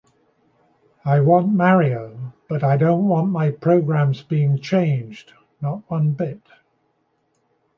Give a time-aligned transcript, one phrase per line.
[1.05, 6.41] I want Mario, but I don’t want my programs being changed, not one bit!